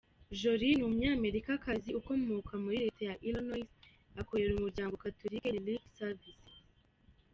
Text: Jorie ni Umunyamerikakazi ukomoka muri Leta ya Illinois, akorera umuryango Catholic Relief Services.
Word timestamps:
Jorie 0.39 0.75
ni 0.77 0.83
Umunyamerikakazi 0.87 1.89
ukomoka 1.99 2.51
muri 2.63 2.77
Leta 2.83 3.01
ya 3.09 3.15
Illinois, 3.27 3.71
akorera 4.21 4.51
umuryango 4.53 5.01
Catholic 5.03 5.43
Relief 5.55 5.83
Services. 5.99 6.53